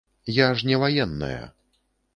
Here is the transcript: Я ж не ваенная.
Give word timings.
Я 0.37 0.47
ж 0.61 0.65
не 0.71 0.79
ваенная. 0.85 1.41